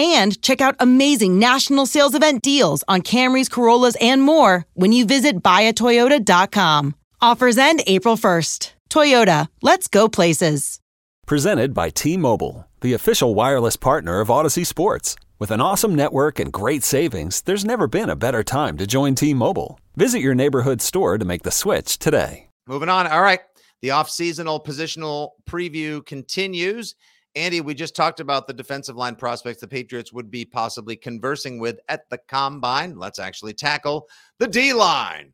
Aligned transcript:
and 0.00 0.40
check 0.42 0.60
out 0.60 0.76
amazing 0.80 1.38
national 1.38 1.86
sales 1.86 2.14
event 2.14 2.42
deals 2.42 2.82
on 2.88 3.02
Camrys, 3.02 3.50
Corollas, 3.50 3.96
and 4.00 4.22
more 4.22 4.66
when 4.74 4.92
you 4.92 5.04
visit 5.04 5.42
buyatoyota.com. 5.42 6.94
Offers 7.20 7.58
end 7.58 7.82
April 7.86 8.16
1st. 8.16 8.72
Toyota, 8.88 9.48
let's 9.62 9.88
go 9.88 10.08
places. 10.08 10.80
Presented 11.26 11.74
by 11.74 11.90
T 11.90 12.16
Mobile, 12.16 12.66
the 12.80 12.92
official 12.92 13.34
wireless 13.34 13.76
partner 13.76 14.20
of 14.20 14.28
Audacy 14.28 14.66
Sports. 14.66 15.16
With 15.38 15.50
an 15.50 15.60
awesome 15.60 15.94
network 15.94 16.38
and 16.38 16.52
great 16.52 16.82
savings, 16.82 17.42
there's 17.42 17.64
never 17.64 17.86
been 17.86 18.10
a 18.10 18.16
better 18.16 18.42
time 18.42 18.76
to 18.78 18.86
join 18.86 19.14
T 19.14 19.32
Mobile. 19.32 19.78
Visit 19.96 20.20
your 20.20 20.34
neighborhood 20.34 20.82
store 20.82 21.18
to 21.18 21.24
make 21.24 21.44
the 21.44 21.50
switch 21.50 21.98
today. 21.98 22.48
Moving 22.66 22.88
on. 22.88 23.06
All 23.06 23.22
right. 23.22 23.40
The 23.82 23.92
off-seasonal 23.92 24.62
positional 24.64 25.30
preview 25.48 26.04
continues. 26.04 26.94
Andy, 27.36 27.60
we 27.60 27.74
just 27.74 27.94
talked 27.94 28.18
about 28.18 28.46
the 28.46 28.52
defensive 28.52 28.96
line 28.96 29.14
prospects 29.14 29.60
the 29.60 29.68
Patriots 29.68 30.12
would 30.12 30.30
be 30.30 30.44
possibly 30.44 30.96
conversing 30.96 31.60
with 31.60 31.78
at 31.88 32.08
the 32.10 32.18
combine. 32.28 32.98
Let's 32.98 33.20
actually 33.20 33.54
tackle 33.54 34.08
the 34.38 34.48
D 34.48 34.72
line. 34.72 35.32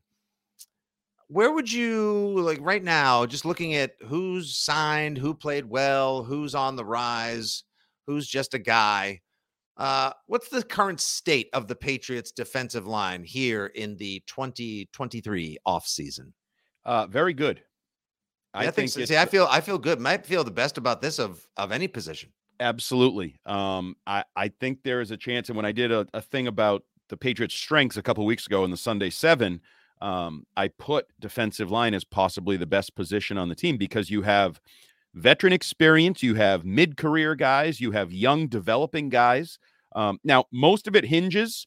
Where 1.27 1.51
would 1.51 1.71
you 1.71 2.39
like 2.39 2.59
right 2.61 2.83
now, 2.83 3.25
just 3.25 3.45
looking 3.45 3.75
at 3.75 3.93
who's 4.05 4.55
signed, 4.55 5.17
who 5.17 5.33
played 5.33 5.65
well, 5.65 6.23
who's 6.23 6.55
on 6.55 6.75
the 6.75 6.85
rise, 6.85 7.63
who's 8.05 8.27
just 8.27 8.53
a 8.53 8.59
guy? 8.59 9.21
Uh, 9.75 10.11
what's 10.27 10.49
the 10.49 10.63
current 10.63 11.01
state 11.01 11.49
of 11.53 11.67
the 11.67 11.75
Patriots 11.75 12.31
defensive 12.31 12.87
line 12.87 13.23
here 13.23 13.67
in 13.67 13.97
the 13.97 14.23
2023 14.27 15.57
offseason? 15.67 16.31
Uh, 16.85 17.07
very 17.07 17.33
good. 17.33 17.61
I, 18.57 18.67
I 18.67 18.71
think, 18.71 18.91
think 18.91 19.07
see, 19.07 19.17
I 19.17 19.25
feel 19.25 19.47
I 19.49 19.61
feel 19.61 19.77
good. 19.77 19.99
Might 19.99 20.25
feel 20.25 20.43
the 20.43 20.51
best 20.51 20.77
about 20.77 21.01
this 21.01 21.19
of 21.19 21.47
of 21.57 21.71
any 21.71 21.87
position. 21.87 22.31
Absolutely. 22.59 23.35
Um, 23.45 23.95
I 24.07 24.23
I 24.35 24.47
think 24.47 24.83
there 24.83 25.01
is 25.01 25.11
a 25.11 25.17
chance. 25.17 25.49
And 25.49 25.55
when 25.55 25.65
I 25.65 25.71
did 25.71 25.91
a, 25.91 26.07
a 26.13 26.21
thing 26.21 26.47
about 26.47 26.83
the 27.09 27.17
Patriots' 27.17 27.55
strengths 27.55 27.97
a 27.97 28.01
couple 28.01 28.25
weeks 28.25 28.47
ago 28.47 28.65
in 28.65 28.71
the 28.71 28.77
Sunday 28.77 29.09
Seven, 29.09 29.61
um, 30.01 30.45
I 30.55 30.69
put 30.69 31.07
defensive 31.19 31.71
line 31.71 31.93
as 31.93 32.03
possibly 32.03 32.57
the 32.57 32.65
best 32.65 32.95
position 32.95 33.37
on 33.37 33.49
the 33.49 33.55
team 33.55 33.77
because 33.77 34.09
you 34.09 34.23
have 34.23 34.59
veteran 35.13 35.53
experience, 35.53 36.21
you 36.21 36.35
have 36.35 36.65
mid-career 36.65 37.35
guys, 37.35 37.79
you 37.79 37.91
have 37.91 38.11
young 38.11 38.47
developing 38.47 39.09
guys. 39.09 39.57
Um, 39.95 40.19
now, 40.23 40.45
most 40.51 40.87
of 40.87 40.95
it 40.95 41.05
hinges, 41.05 41.65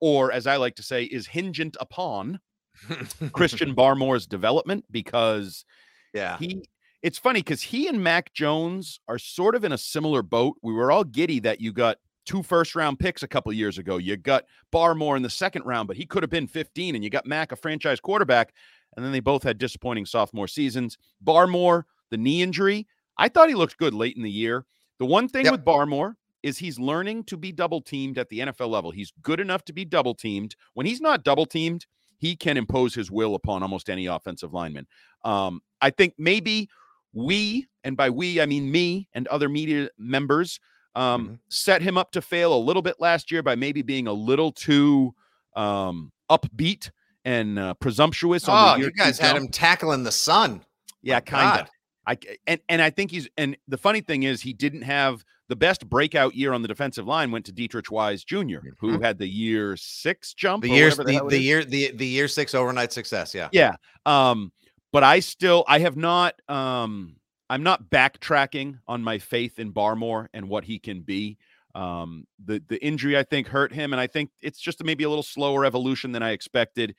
or 0.00 0.30
as 0.30 0.46
I 0.46 0.56
like 0.56 0.76
to 0.76 0.82
say, 0.82 1.04
is 1.04 1.26
hingent 1.26 1.76
upon 1.80 2.40
Christian 3.32 3.74
Barmore's 3.74 4.26
development 4.26 4.84
because 4.90 5.64
yeah. 6.12 6.38
He 6.38 6.64
it's 7.02 7.18
funny 7.18 7.40
because 7.40 7.62
he 7.62 7.88
and 7.88 8.02
Mac 8.02 8.32
Jones 8.32 9.00
are 9.08 9.18
sort 9.18 9.54
of 9.54 9.64
in 9.64 9.72
a 9.72 9.78
similar 9.78 10.22
boat. 10.22 10.56
We 10.62 10.72
were 10.72 10.92
all 10.92 11.04
giddy 11.04 11.40
that 11.40 11.60
you 11.60 11.72
got 11.72 11.98
two 12.24 12.42
first 12.44 12.76
round 12.76 13.00
picks 13.00 13.24
a 13.24 13.28
couple 13.28 13.52
years 13.52 13.78
ago. 13.78 13.96
You 13.96 14.16
got 14.16 14.44
Barmore 14.72 15.16
in 15.16 15.22
the 15.22 15.30
second 15.30 15.64
round, 15.64 15.88
but 15.88 15.96
he 15.96 16.06
could 16.06 16.22
have 16.22 16.30
been 16.30 16.46
15, 16.46 16.94
and 16.94 17.02
you 17.02 17.10
got 17.10 17.26
Mac, 17.26 17.50
a 17.50 17.56
franchise 17.56 17.98
quarterback. 17.98 18.54
And 18.96 19.04
then 19.04 19.10
they 19.10 19.20
both 19.20 19.42
had 19.42 19.58
disappointing 19.58 20.06
sophomore 20.06 20.46
seasons. 20.46 20.96
Barmore, 21.24 21.84
the 22.10 22.18
knee 22.18 22.42
injury, 22.42 22.86
I 23.18 23.28
thought 23.28 23.48
he 23.48 23.54
looked 23.54 23.78
good 23.78 23.94
late 23.94 24.16
in 24.16 24.22
the 24.22 24.30
year. 24.30 24.64
The 24.98 25.06
one 25.06 25.28
thing 25.28 25.46
yep. 25.46 25.52
with 25.52 25.64
Barmore 25.64 26.14
is 26.42 26.58
he's 26.58 26.78
learning 26.78 27.24
to 27.24 27.36
be 27.36 27.52
double 27.52 27.80
teamed 27.80 28.18
at 28.18 28.28
the 28.28 28.40
NFL 28.40 28.68
level. 28.68 28.90
He's 28.90 29.12
good 29.22 29.40
enough 29.40 29.64
to 29.64 29.72
be 29.72 29.84
double 29.84 30.14
teamed. 30.14 30.56
When 30.74 30.86
he's 30.86 31.00
not 31.00 31.24
double 31.24 31.46
teamed, 31.46 31.86
he 32.22 32.36
can 32.36 32.56
impose 32.56 32.94
his 32.94 33.10
will 33.10 33.34
upon 33.34 33.64
almost 33.64 33.90
any 33.90 34.06
offensive 34.06 34.54
lineman. 34.54 34.86
Um, 35.24 35.60
I 35.80 35.90
think 35.90 36.14
maybe 36.16 36.68
we, 37.12 37.66
and 37.82 37.96
by 37.96 38.10
we, 38.10 38.40
I 38.40 38.46
mean 38.46 38.70
me 38.70 39.08
and 39.12 39.26
other 39.26 39.48
media 39.48 39.88
members, 39.98 40.60
um, 40.94 41.24
mm-hmm. 41.24 41.34
set 41.48 41.82
him 41.82 41.98
up 41.98 42.12
to 42.12 42.22
fail 42.22 42.54
a 42.54 42.62
little 42.62 42.80
bit 42.80 43.00
last 43.00 43.32
year 43.32 43.42
by 43.42 43.56
maybe 43.56 43.82
being 43.82 44.06
a 44.06 44.12
little 44.12 44.52
too 44.52 45.16
um, 45.56 46.12
upbeat 46.30 46.92
and 47.24 47.58
uh, 47.58 47.74
presumptuous. 47.74 48.44
Oh, 48.46 48.76
you 48.76 48.92
guys 48.92 49.18
had 49.18 49.36
him 49.36 49.48
tackling 49.48 50.04
the 50.04 50.12
sun. 50.12 50.64
Yeah, 51.02 51.18
kind 51.18 51.62
of. 51.62 51.70
I 52.06 52.18
and 52.46 52.60
and 52.68 52.80
I 52.80 52.90
think 52.90 53.10
he's 53.10 53.28
and 53.36 53.56
the 53.66 53.78
funny 53.78 54.00
thing 54.00 54.22
is 54.22 54.40
he 54.40 54.52
didn't 54.52 54.82
have 54.82 55.24
the 55.52 55.56
best 55.56 55.86
breakout 55.86 56.34
year 56.34 56.54
on 56.54 56.62
the 56.62 56.68
defensive 56.68 57.06
line 57.06 57.30
went 57.30 57.44
to 57.44 57.52
Deatrich 57.52 57.90
Wise 57.90 58.24
Jr., 58.24 58.38
mm-hmm. 58.38 58.68
who 58.78 59.00
had 59.00 59.18
the 59.18 59.28
year 59.28 59.76
six 59.76 60.32
jump. 60.32 60.62
The 60.62 60.70
year 60.70 60.90
the, 60.90 61.26
the 61.28 61.38
year 61.38 61.62
the 61.62 61.92
the 61.92 62.06
year 62.06 62.26
six 62.26 62.54
overnight 62.54 62.90
success. 62.90 63.34
Yeah. 63.34 63.50
Yeah. 63.52 63.74
Um, 64.06 64.50
but 64.92 65.04
I 65.04 65.20
still 65.20 65.62
I 65.68 65.80
have 65.80 65.94
not 65.94 66.40
um 66.48 67.16
I'm 67.50 67.62
not 67.62 67.90
backtracking 67.90 68.78
on 68.88 69.04
my 69.04 69.18
faith 69.18 69.58
in 69.58 69.74
Barmore 69.74 70.28
and 70.32 70.48
what 70.48 70.64
he 70.64 70.78
can 70.78 71.02
be. 71.02 71.36
Um, 71.74 72.26
the 72.42 72.62
the 72.66 72.82
injury 72.82 73.18
I 73.18 73.22
think 73.22 73.46
hurt 73.46 73.74
him, 73.74 73.92
and 73.92 74.00
I 74.00 74.06
think 74.06 74.30
it's 74.40 74.58
just 74.58 74.82
maybe 74.82 75.04
a 75.04 75.08
little 75.10 75.22
slower 75.22 75.66
evolution 75.66 76.12
than 76.12 76.22
I 76.22 76.30
expected. 76.30 76.94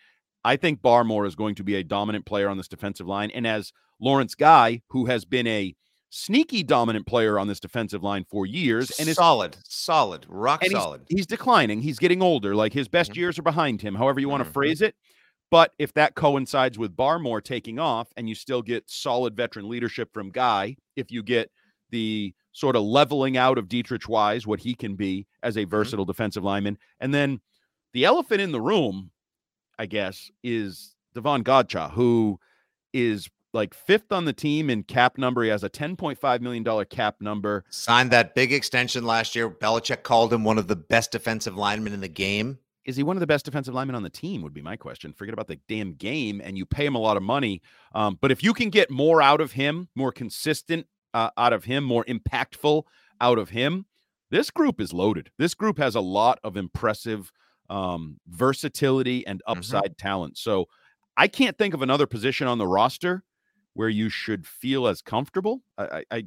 I 0.45 0.57
think 0.57 0.79
Barmore 0.83 1.25
is 1.25 1.33
going 1.33 1.55
to 1.55 1.63
be 1.63 1.77
a 1.77 1.83
dominant 1.83 2.27
player 2.27 2.49
on 2.49 2.57
this 2.57 2.67
defensive 2.67 3.07
line, 3.07 3.31
and 3.31 3.47
as 3.47 3.73
Lawrence 3.99 4.35
Guy, 4.35 4.83
who 4.89 5.05
has 5.07 5.25
been 5.25 5.47
a 5.47 5.73
sneaky 6.15 6.61
dominant 6.61 7.07
player 7.07 7.39
on 7.39 7.47
this 7.47 7.59
defensive 7.59 8.03
line 8.03 8.23
for 8.29 8.45
years 8.45 8.91
and 8.99 9.09
is 9.09 9.15
solid, 9.15 9.57
solid, 9.67 10.25
rock 10.29 10.63
solid. 10.65 11.01
He's, 11.09 11.19
he's, 11.19 11.25
declining. 11.25 11.81
He's 11.81 11.97
getting 11.97 12.21
older. 12.21 12.55
Like 12.55 12.71
his 12.71 12.87
best 12.87 13.11
mm-hmm. 13.11 13.19
years 13.19 13.39
are 13.39 13.43
behind 13.43 13.81
him, 13.81 13.95
however 13.95 14.19
you 14.19 14.29
want 14.29 14.41
to 14.41 14.45
mm-hmm. 14.45 14.53
phrase 14.53 14.81
it. 14.83 14.95
But 15.49 15.71
if 15.79 15.91
that 15.93 16.13
coincides 16.13 16.77
with 16.77 16.95
Barmore 16.95 17.43
taking 17.43 17.79
off 17.79 18.09
and 18.15 18.29
you 18.29 18.35
still 18.35 18.61
get 18.61 18.87
solid 18.87 19.35
veteran 19.35 19.67
leadership 19.67 20.13
from 20.13 20.29
Guy, 20.29 20.75
if 20.95 21.11
you 21.11 21.23
get 21.23 21.49
the 21.89 22.33
sort 22.51 22.75
of 22.75 22.83
leveling 22.83 23.35
out 23.35 23.57
of 23.57 23.67
Deatrich 23.67 24.07
Wise, 24.07 24.45
what 24.45 24.59
he 24.59 24.75
can 24.75 24.95
be 24.95 25.25
as 25.41 25.55
a 25.55 25.61
mm-hmm. 25.61 25.71
versatile 25.71 26.05
mm-hmm. 26.05 26.11
defensive 26.11 26.43
lineman, 26.43 26.77
and 26.99 27.11
then 27.11 27.41
the 27.93 28.05
elephant 28.05 28.39
in 28.39 28.51
the 28.51 28.61
room, 28.61 29.09
I 29.79 29.87
guess, 29.87 30.29
is 30.43 30.95
Davon 31.15 31.43
Godchaux, 31.43 31.91
who 31.91 32.39
is 32.93 33.27
like 33.53 33.73
fifth 33.73 34.11
on 34.11 34.25
the 34.25 34.33
team 34.33 34.69
in 34.69 34.83
cap 34.83 35.17
number. 35.17 35.43
He 35.43 35.49
has 35.49 35.63
a 35.63 35.69
$10.5 35.69 36.41
million 36.41 36.85
cap 36.85 37.17
number. 37.19 37.63
Signed 37.69 38.11
that 38.11 38.35
big 38.35 38.51
extension 38.51 39.05
last 39.05 39.35
year. 39.35 39.49
Belichick 39.49 40.03
called 40.03 40.33
him 40.33 40.43
one 40.43 40.57
of 40.57 40.67
the 40.67 40.75
best 40.75 41.11
defensive 41.11 41.55
linemen 41.55 41.93
in 41.93 42.01
the 42.01 42.07
game. 42.07 42.59
Is 42.85 42.97
he 42.97 43.03
one 43.03 43.15
of 43.15 43.21
the 43.21 43.27
best 43.27 43.45
defensive 43.45 43.73
linemen 43.73 43.95
on 43.95 44.03
the 44.03 44.09
team? 44.09 44.41
Would 44.41 44.53
be 44.53 44.61
my 44.61 44.75
question. 44.75 45.13
Forget 45.13 45.33
about 45.33 45.47
the 45.47 45.59
damn 45.69 45.93
game, 45.93 46.41
and 46.43 46.57
you 46.57 46.65
pay 46.65 46.85
him 46.85 46.95
a 46.95 46.99
lot 46.99 47.15
of 47.15 47.23
money. 47.23 47.61
Um, 47.95 48.17
but 48.19 48.31
if 48.31 48.43
you 48.43 48.53
can 48.53 48.69
get 48.69 48.91
more 48.91 49.21
out 49.21 49.39
of 49.39 49.53
him, 49.53 49.87
more 49.95 50.11
consistent 50.11 50.87
uh, 51.13 51.29
out 51.37 51.53
of 51.53 51.63
him, 51.63 51.85
more 51.85 52.03
impactful 52.05 52.83
out 53.21 53.39
of 53.39 53.49
him, 53.49 53.85
this 54.31 54.51
group 54.51 54.81
is 54.81 54.91
loaded. 54.91 55.31
This 55.37 55.53
group 55.53 55.77
has 55.77 55.95
a 55.95 56.01
lot 56.01 56.39
of 56.43 56.57
impressive 56.57 57.31
um, 57.69 58.19
versatility 58.27 59.25
and 59.25 59.39
mm-hmm. 59.39 59.57
upside 59.57 59.83
mm-hmm. 59.83 60.07
talent. 60.07 60.37
So 60.37 60.65
I 61.15 61.27
can't 61.27 61.57
think 61.57 61.73
of 61.73 61.83
another 61.83 62.07
position 62.07 62.47
on 62.47 62.57
the 62.57 62.67
roster 62.67 63.23
where 63.73 63.89
you 63.89 64.09
should 64.09 64.45
feel 64.45 64.87
as 64.87 65.01
comfortable. 65.01 65.61
I, 65.77 65.83
I, 65.83 66.03
I 66.11 66.25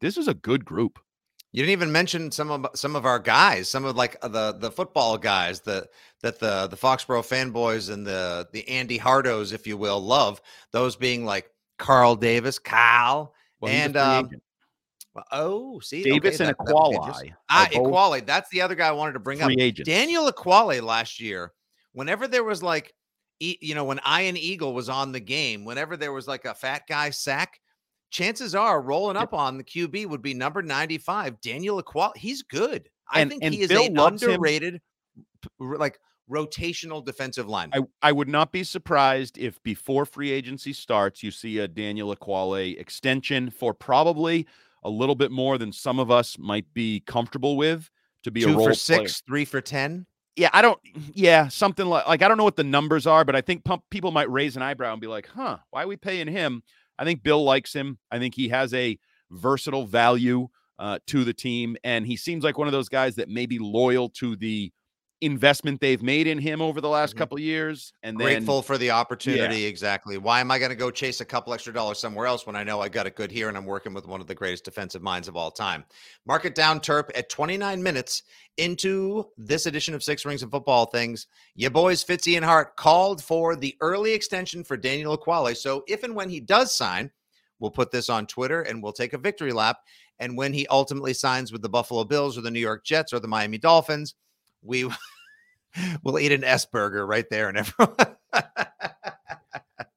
this 0.00 0.16
is 0.16 0.28
a 0.28 0.34
good 0.34 0.64
group. 0.64 0.98
You 1.52 1.62
didn't 1.62 1.72
even 1.72 1.92
mention 1.92 2.30
some 2.30 2.50
of 2.50 2.66
some 2.74 2.96
of 2.96 3.04
our 3.04 3.18
guys, 3.18 3.68
some 3.68 3.84
of 3.84 3.94
like 3.94 4.16
uh, 4.22 4.28
the 4.28 4.52
the 4.52 4.70
football 4.70 5.18
guys 5.18 5.60
that 5.60 5.88
that 6.22 6.40
the 6.40 6.66
the 6.66 6.76
Foxborough 6.76 7.26
fanboys 7.26 7.92
and 7.92 8.06
the 8.06 8.48
the 8.52 8.66
Andy 8.68 8.98
Hardos, 8.98 9.52
if 9.52 9.66
you 9.66 9.76
will, 9.76 10.00
love. 10.00 10.40
Those 10.70 10.96
being 10.96 11.24
like 11.24 11.50
Carl 11.78 12.16
Davis, 12.16 12.58
Kyle, 12.58 13.34
well, 13.60 13.70
and 13.70 13.96
um, 13.98 14.30
oh, 15.30 15.78
see 15.80 16.02
Davis 16.02 16.40
okay, 16.40 16.48
and 16.48 16.56
that. 16.58 17.34
Ah, 17.50 17.68
Ekuale. 17.70 18.24
That's 18.24 18.48
the 18.48 18.62
other 18.62 18.74
guy 18.74 18.88
I 18.88 18.92
wanted 18.92 19.12
to 19.12 19.20
bring 19.20 19.42
up. 19.42 19.50
Agents. 19.50 19.86
Daniel 19.86 20.30
Ekuale 20.32 20.82
last 20.82 21.20
year. 21.20 21.52
Whenever 21.92 22.26
there 22.26 22.44
was 22.44 22.62
like 22.62 22.94
you 23.60 23.74
know, 23.74 23.84
when 23.84 24.00
Ian 24.08 24.36
Eagle 24.36 24.72
was 24.74 24.88
on 24.88 25.12
the 25.12 25.20
game, 25.20 25.64
whenever 25.64 25.96
there 25.96 26.12
was 26.12 26.26
like 26.28 26.44
a 26.44 26.54
fat 26.54 26.82
guy 26.88 27.10
sack, 27.10 27.60
chances 28.10 28.54
are 28.54 28.80
rolling 28.82 29.16
up 29.16 29.32
on 29.34 29.56
the 29.58 29.64
QB 29.64 30.06
would 30.06 30.22
be 30.22 30.34
number 30.34 30.62
95, 30.62 31.40
Daniel 31.40 31.82
Ekuale. 31.82 32.16
He's 32.16 32.42
good. 32.42 32.88
I 33.10 33.20
And- 33.20 33.30
think 33.30 33.42
and 33.44 33.54
he 33.54 33.62
is 33.62 33.68
Bill 33.68 33.84
an 33.86 33.94
loves 33.94 34.22
him. 34.22 34.30
underrated, 34.30 34.80
like 35.58 35.98
rotational 36.30 37.04
defensive 37.04 37.48
line. 37.48 37.70
I, 37.74 37.80
I 38.00 38.12
would 38.12 38.28
not 38.28 38.52
be 38.52 38.64
surprised 38.64 39.36
if 39.38 39.62
before 39.62 40.06
free 40.06 40.30
agency 40.30 40.72
starts, 40.72 41.22
you 41.22 41.30
see 41.30 41.58
a 41.58 41.68
Daniel 41.68 42.14
Ekuale 42.14 42.78
extension 42.78 43.50
for 43.50 43.74
probably 43.74 44.46
a 44.84 44.90
little 44.90 45.14
bit 45.14 45.30
more 45.30 45.58
than 45.58 45.72
some 45.72 45.98
of 45.98 46.10
us 46.10 46.38
might 46.38 46.72
be 46.74 47.00
comfortable 47.06 47.56
with 47.56 47.90
to 48.24 48.30
be 48.30 48.44
a 48.44 48.46
role 48.46 48.56
for 48.56 48.62
player. 48.62 48.74
six, 48.74 49.20
three 49.26 49.44
for 49.44 49.60
10. 49.60 50.06
Yeah, 50.36 50.48
I 50.52 50.62
don't. 50.62 50.80
Yeah, 51.12 51.48
something 51.48 51.84
like 51.86 52.06
like 52.06 52.22
I 52.22 52.28
don't 52.28 52.38
know 52.38 52.44
what 52.44 52.56
the 52.56 52.64
numbers 52.64 53.06
are, 53.06 53.24
but 53.24 53.36
I 53.36 53.42
think 53.42 53.64
pump, 53.64 53.84
people 53.90 54.12
might 54.12 54.30
raise 54.30 54.56
an 54.56 54.62
eyebrow 54.62 54.92
and 54.92 55.00
be 55.00 55.06
like, 55.06 55.26
"Huh, 55.28 55.58
why 55.70 55.84
are 55.84 55.86
we 55.86 55.96
paying 55.96 56.26
him?" 56.28 56.62
I 56.98 57.04
think 57.04 57.22
Bill 57.22 57.42
likes 57.44 57.72
him. 57.74 57.98
I 58.10 58.18
think 58.18 58.34
he 58.34 58.48
has 58.48 58.72
a 58.72 58.98
versatile 59.30 59.86
value 59.86 60.48
uh, 60.78 60.98
to 61.08 61.24
the 61.24 61.34
team, 61.34 61.76
and 61.84 62.06
he 62.06 62.16
seems 62.16 62.44
like 62.44 62.56
one 62.56 62.66
of 62.66 62.72
those 62.72 62.88
guys 62.88 63.16
that 63.16 63.28
may 63.28 63.44
be 63.44 63.58
loyal 63.58 64.08
to 64.10 64.36
the 64.36 64.72
investment 65.22 65.80
they've 65.80 66.02
made 66.02 66.26
in 66.26 66.38
him 66.38 66.60
over 66.60 66.80
the 66.80 66.88
last 66.88 67.14
Mhm. 67.14 67.18
couple 67.18 67.36
of 67.36 67.42
years. 67.42 67.92
And 68.02 68.18
then, 68.18 68.26
Grateful 68.26 68.62
for 68.62 68.76
the 68.76 68.90
opportunity. 68.90 69.64
Exactly. 69.64 70.18
Why 70.18 70.40
am 70.40 70.50
I 70.50 70.58
going 70.58 70.70
to 70.70 70.76
go 70.76 70.90
chase 70.90 71.20
a 71.20 71.24
couple 71.24 71.54
extra 71.54 71.72
dollars 71.72 71.98
somewhere 71.98 72.26
else 72.26 72.46
when 72.46 72.56
I 72.56 72.64
know 72.64 72.80
I 72.80 72.88
got 72.88 73.06
it 73.06 73.16
good 73.16 73.30
here 73.30 73.48
and 73.48 73.56
I'm 73.56 73.64
working 73.64 73.94
with 73.94 74.06
one 74.06 74.20
of 74.20 74.26
the 74.26 74.34
greatest 74.34 74.64
defensive 74.64 75.02
minds 75.02 75.28
of 75.28 75.36
all 75.36 75.50
time? 75.50 75.84
Mark 76.26 76.44
it 76.44 76.54
down, 76.54 76.80
Terp, 76.80 77.10
at 77.14 77.28
29 77.28 77.82
minutes 77.82 78.24
into 78.58 79.26
this 79.36 79.66
edition 79.66 79.94
of 79.94 80.02
Six 80.02 80.24
Rings 80.24 80.42
and 80.42 80.50
Football 80.50 80.86
Things. 80.86 81.26
Your 81.54 81.70
boys, 81.70 82.04
Fitzy 82.04 82.36
and 82.36 82.44
Hart, 82.44 82.76
called 82.76 83.22
for 83.22 83.56
the 83.56 83.76
early 83.80 84.12
extension 84.12 84.64
for 84.64 84.76
Daniel 84.76 85.16
Ekuale. 85.16 85.56
So 85.56 85.84
if 85.88 86.02
and 86.02 86.14
when 86.14 86.28
he 86.28 86.40
does 86.40 86.74
sign, 86.76 87.10
we'll 87.60 87.70
put 87.70 87.90
this 87.90 88.08
on 88.08 88.26
Twitter 88.26 88.62
and 88.62 88.82
we'll 88.82 88.92
take 88.92 89.12
a 89.12 89.18
victory 89.18 89.52
lap. 89.52 89.78
And 90.18 90.36
when 90.36 90.52
he 90.52 90.66
ultimately 90.66 91.14
signs 91.14 91.52
with 91.52 91.62
the 91.62 91.68
Buffalo 91.68 92.04
Bills 92.04 92.36
or 92.36 92.42
the 92.42 92.50
New 92.50 92.60
York 92.60 92.84
Jets 92.84 93.12
or 93.12 93.18
the 93.20 93.28
Miami 93.28 93.58
Dolphins, 93.58 94.14
we 94.62 94.88
will 96.02 96.18
eat 96.18 96.32
an 96.32 96.44
S 96.44 96.64
burger 96.66 97.06
right 97.06 97.28
there 97.30 97.48
and 97.48 97.58
everyone. 97.58 97.96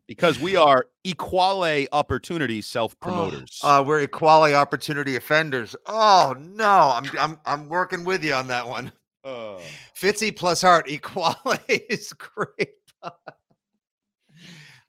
because 0.07 0.39
we 0.39 0.55
are 0.55 0.87
equale 1.05 1.87
opportunity 1.91 2.61
self 2.61 2.99
promoters. 2.99 3.59
Uh, 3.63 3.83
we're 3.85 4.01
equality 4.01 4.53
opportunity 4.53 5.15
offenders. 5.15 5.75
Oh 5.85 6.35
no, 6.39 6.93
I'm 6.95 7.05
I'm 7.19 7.39
I'm 7.45 7.69
working 7.69 8.03
with 8.03 8.23
you 8.23 8.33
on 8.33 8.47
that 8.47 8.67
one. 8.67 8.91
Uh, 9.23 9.59
Fitzy 9.99 10.35
plus 10.35 10.61
Hart 10.61 10.89
equality 10.89 11.73
is 11.89 12.13
great. 12.13 12.69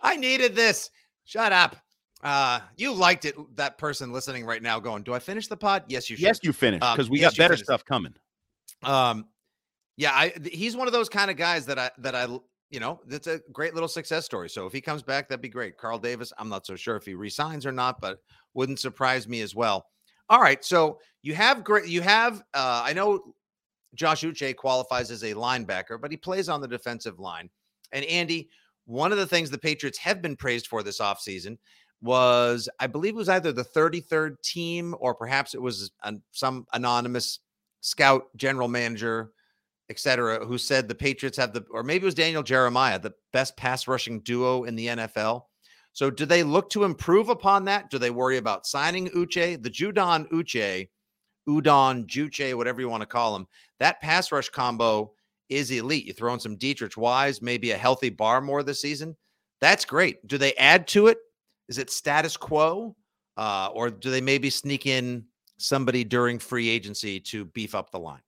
I 0.01 0.17
needed 0.17 0.55
this. 0.55 0.91
Shut 1.25 1.53
up. 1.53 1.77
Uh, 2.23 2.61
you 2.77 2.93
liked 2.93 3.25
it. 3.25 3.35
That 3.57 3.79
person 3.79 4.13
listening 4.13 4.45
right 4.45 4.63
now, 4.63 4.79
going, 4.81 5.03
"Do 5.03 5.15
I 5.15 5.19
finish 5.19 5.47
the 5.49 5.57
pod?" 5.57 5.85
Yes, 5.89 6.11
you 6.11 6.17
should. 6.17 6.23
yes, 6.23 6.41
you 6.43 6.53
finished 6.53 6.83
Um, 6.83 6.97
because 6.97 7.09
we 7.11 7.21
yes, 7.21 7.33
got 7.33 7.39
better 7.39 7.55
finished. 7.55 7.65
stuff 7.65 7.85
coming. 7.85 8.15
Um, 8.83 9.27
yeah, 9.97 10.13
I 10.13 10.33
he's 10.45 10.77
one 10.77 10.87
of 10.87 10.93
those 10.93 11.09
kind 11.09 11.31
of 11.31 11.37
guys 11.37 11.67
that 11.67 11.79
I 11.79 11.91
that 11.99 12.15
I 12.15 12.27
you 12.71 12.81
know 12.81 13.01
that's 13.07 13.27
a 13.27 13.41
great 13.53 13.75
little 13.75 13.89
success 13.89 14.25
story. 14.25 14.49
So 14.49 14.67
if 14.67 14.73
he 14.73 14.81
comes 14.81 15.03
back, 15.03 15.29
that'd 15.29 15.41
be 15.41 15.49
great. 15.49 15.77
Carl 15.79 15.99
Davis, 15.99 16.33
I'm 16.39 16.49
not 16.49 16.67
so 16.67 16.77
sure 16.77 16.97
if 16.97 17.05
he 17.05 17.15
resigns 17.15 17.65
or 17.67 17.73
not, 17.73 18.01
but 18.01 18.19
wouldn't 18.55 18.81
surprise 18.81 19.27
me 19.27 19.41
as 19.41 19.55
well. 19.55 19.87
All 20.29 20.41
right, 20.41 20.65
so 20.65 20.99
you 21.23 21.35
have 21.35 21.65
great. 21.65 21.89
You 21.89 22.03
have 22.03 22.43
uh, 22.55 22.83
I 22.85 22.93
know 22.93 23.35
Josh 23.95 24.23
Uche 24.23 24.55
qualifies 24.55 25.11
as 25.11 25.23
a 25.23 25.35
linebacker, 25.35 26.01
but 26.01 26.11
he 26.11 26.17
plays 26.17 26.49
on 26.49 26.61
the 26.61 26.69
defensive 26.69 27.19
line. 27.19 27.49
And 27.93 28.05
Andy, 28.05 28.51
one 28.85 29.13
of 29.13 29.19
the 29.19 29.27
things 29.27 29.51
the 29.51 29.59
Patriots 29.59 29.99
have 29.99 30.21
been 30.21 30.37
praised 30.37 30.67
for 30.67 30.83
this 30.83 31.01
offseason 31.01 31.57
was, 32.03 32.69
I 32.79 32.87
believe 32.87 33.15
it 33.15 33.17
was 33.17 33.29
either 33.29 33.53
the 33.53 33.65
33rd 33.65 34.41
team 34.43 34.95
or 34.99 35.15
perhaps 35.15 35.55
it 35.55 35.63
was 35.63 35.91
an, 36.05 36.23
some 36.33 36.67
anonymous 36.73 37.41
scout, 37.81 38.25
general 38.37 38.69
manager, 38.69 39.33
et 39.91 39.99
cetera, 39.99 40.45
who 40.45 40.59
said 40.59 40.89
the 40.89 40.95
Patriots 40.95 41.39
have 41.39 41.53
the, 41.53 41.65
or 41.71 41.83
maybe 41.83 42.03
it 42.03 42.07
was 42.07 42.15
Daniel 42.15 42.43
Jeremiah, 42.43 42.99
the 42.99 43.15
best 43.33 43.57
pass 43.57 43.87
rushing 43.87 44.21
duo 44.21 44.65
in 44.65 44.75
the 44.75 44.89
NFL. 44.89 45.43
So 45.93 46.11
do 46.11 46.27
they 46.27 46.43
look 46.43 46.69
to 46.71 46.85
improve 46.85 47.29
upon 47.29 47.65
that? 47.67 47.91
Do 47.91 47.99
they 47.99 48.11
worry 48.11 48.37
about 48.37 48.67
signing 48.67 49.09
Uche? 49.11 49.63
The 49.63 49.71
Judon 49.71 50.29
Uche, 50.31 50.89
Udon, 51.49 52.07
Juche, 52.07 52.55
whatever 52.55 52.81
you 52.81 52.89
want 52.89 53.03
to 53.03 53.07
call 53.07 53.35
him, 53.35 53.47
that 53.79 54.01
pass 54.01 54.31
rush 54.33 54.49
combo 54.49 55.13
is 55.49 55.71
elite. 55.71 56.05
You 56.05 56.13
throw 56.13 56.35
in 56.35 56.41
some 56.41 56.57
Deatrich 56.57 56.97
Wise, 56.97 57.41
maybe 57.41 57.71
a 57.71 57.79
healthy 57.79 58.11
Barmore 58.11 58.65
this 58.65 58.81
season. 58.81 59.17
That's 59.61 59.85
great. 59.85 60.27
Do 60.27 60.39
they 60.39 60.55
add 60.55 60.87
to 60.89 61.07
it? 61.07 61.19
Is 61.69 61.79
it 61.79 61.91
status 61.91 62.37
quo? 62.37 62.95
Uh, 63.37 63.71
or 63.73 63.91
do 63.91 64.11
they 64.11 64.21
maybe 64.21 64.51
sneak 64.51 64.87
in 64.87 65.25
somebody 65.59 66.05
during 66.05 66.39
free 66.39 66.69
agency 66.69 67.21
to 67.21 67.45
beef 67.47 67.75
up 67.75 67.91
the 67.91 67.99
line? 67.99 68.21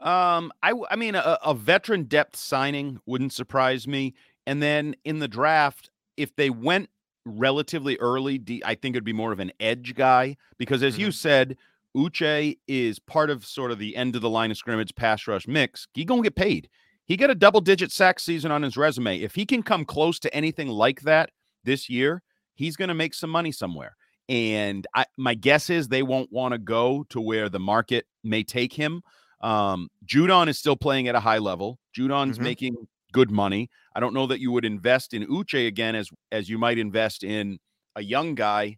Um, 0.00 0.52
I 0.62 0.72
I 0.90 0.96
mean, 0.96 1.14
a, 1.14 1.38
a 1.44 1.54
veteran 1.54 2.04
depth 2.04 2.36
signing 2.36 3.00
wouldn't 3.06 3.32
surprise 3.32 3.86
me. 3.88 4.14
And 4.46 4.62
then 4.62 4.94
in 5.04 5.18
the 5.18 5.28
draft, 5.28 5.90
if 6.16 6.34
they 6.36 6.50
went 6.50 6.88
relatively 7.24 7.96
early, 7.98 8.38
D- 8.38 8.62
I 8.64 8.74
think 8.74 8.94
it'd 8.94 9.04
be 9.04 9.12
more 9.12 9.32
of 9.32 9.40
an 9.40 9.52
edge 9.60 9.94
guy 9.94 10.36
because, 10.56 10.82
as 10.82 10.98
you 10.98 11.10
said, 11.10 11.56
Uche 11.96 12.58
is 12.68 12.98
part 12.98 13.30
of 13.30 13.44
sort 13.44 13.72
of 13.72 13.78
the 13.78 13.96
end 13.96 14.14
of 14.14 14.22
the 14.22 14.30
line 14.30 14.50
of 14.50 14.56
scrimmage 14.56 14.94
pass 14.94 15.26
rush 15.26 15.48
mix. 15.48 15.88
He 15.94 16.04
gonna 16.04 16.22
get 16.22 16.36
paid. 16.36 16.68
He 17.06 17.16
got 17.16 17.30
a 17.30 17.34
double 17.34 17.60
digit 17.60 17.90
sack 17.90 18.20
season 18.20 18.50
on 18.50 18.62
his 18.62 18.76
resume. 18.76 19.20
If 19.20 19.34
he 19.34 19.46
can 19.46 19.62
come 19.62 19.84
close 19.84 20.18
to 20.20 20.34
anything 20.34 20.68
like 20.68 21.02
that 21.02 21.30
this 21.64 21.88
year, 21.90 22.22
he's 22.54 22.76
gonna 22.76 22.94
make 22.94 23.14
some 23.14 23.30
money 23.30 23.52
somewhere. 23.52 23.96
And 24.28 24.86
I, 24.94 25.06
my 25.16 25.34
guess 25.34 25.70
is 25.70 25.88
they 25.88 26.02
won't 26.02 26.30
want 26.30 26.52
to 26.52 26.58
go 26.58 27.04
to 27.08 27.20
where 27.20 27.48
the 27.48 27.58
market 27.58 28.06
may 28.22 28.44
take 28.44 28.74
him. 28.74 29.02
Um, 29.40 29.88
Judon 30.06 30.48
is 30.48 30.58
still 30.58 30.76
playing 30.76 31.08
at 31.08 31.14
a 31.14 31.20
high 31.20 31.38
level. 31.38 31.78
Judon's 31.96 32.38
Mhm. 32.38 32.42
making 32.42 32.88
good 33.12 33.30
money. 33.30 33.70
I 33.94 34.00
don't 34.00 34.14
know 34.14 34.26
that 34.26 34.40
you 34.40 34.50
would 34.52 34.64
invest 34.64 35.14
in 35.14 35.26
Uche 35.26 35.66
again 35.66 35.94
as 35.94 36.10
as 36.32 36.48
you 36.48 36.58
might 36.58 36.78
invest 36.78 37.24
in 37.24 37.58
a 37.96 38.02
young 38.02 38.34
guy, 38.34 38.76